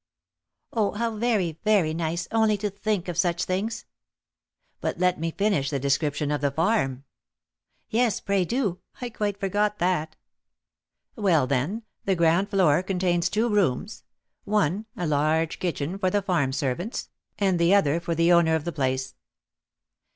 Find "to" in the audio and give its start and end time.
2.57-2.71